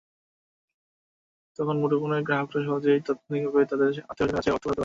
[1.59, 4.79] তখন মুঠোফোনের গ্রাহকেরা সহজেই তাৎক্ষণিকভাবে তাঁদের আত্মীয়স্বজনের কাছে অর্থ পাঠাতে পারবেন।